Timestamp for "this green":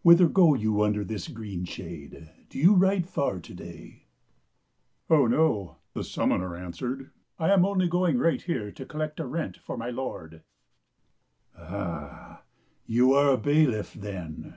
1.04-1.66